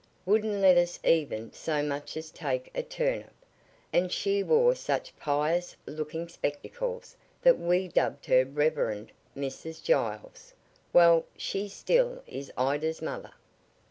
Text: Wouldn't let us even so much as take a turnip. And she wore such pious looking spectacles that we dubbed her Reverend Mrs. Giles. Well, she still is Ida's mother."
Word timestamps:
Wouldn't 0.25 0.59
let 0.61 0.79
us 0.79 0.99
even 1.03 1.53
so 1.53 1.83
much 1.83 2.17
as 2.17 2.31
take 2.31 2.71
a 2.73 2.81
turnip. 2.81 3.33
And 3.93 4.11
she 4.11 4.41
wore 4.41 4.73
such 4.73 5.15
pious 5.19 5.77
looking 5.85 6.27
spectacles 6.27 7.15
that 7.43 7.59
we 7.59 7.87
dubbed 7.87 8.25
her 8.25 8.43
Reverend 8.43 9.11
Mrs. 9.37 9.79
Giles. 9.83 10.55
Well, 10.91 11.25
she 11.37 11.67
still 11.67 12.23
is 12.25 12.51
Ida's 12.57 12.99
mother." 13.03 13.33